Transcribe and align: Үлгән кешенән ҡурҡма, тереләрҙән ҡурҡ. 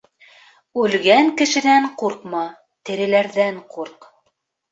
Үлгән 0.83 1.27
кешенән 1.41 1.85
ҡурҡма, 2.03 2.41
тереләрҙән 2.91 3.59
ҡурҡ. 3.77 4.09